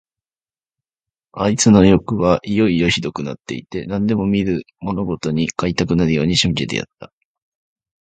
[1.33, 7.13] あいつのよくはいよいよひどくなって行って、何でも見るものごとに買いたくなるように仕向けてやった。